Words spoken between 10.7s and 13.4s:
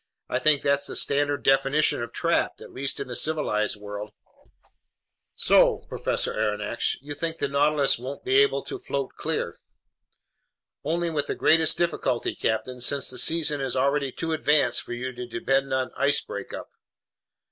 "Only with the greatest difficulty, captain, since the